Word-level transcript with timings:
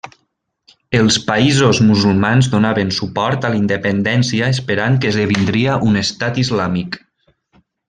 Els 0.99 1.17
països 1.27 1.81
musulmans 1.89 2.49
donaven 2.53 2.89
suport 3.01 3.45
a 3.49 3.53
la 3.57 3.59
independència 3.61 4.49
esperant 4.57 4.99
que 5.05 5.13
esdevindria 5.15 5.77
un 5.91 6.01
estat 6.05 6.43
islàmic. 6.47 6.99